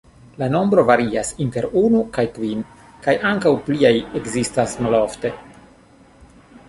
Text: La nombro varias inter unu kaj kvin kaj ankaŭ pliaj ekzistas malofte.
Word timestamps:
La 0.43 0.45
nombro 0.51 0.83
varias 0.91 1.29
inter 1.43 1.67
unu 1.81 1.99
kaj 2.15 2.25
kvin 2.37 2.65
kaj 3.07 3.15
ankaŭ 3.33 3.53
pliaj 3.69 3.95
ekzistas 4.21 4.75
malofte. 4.87 5.33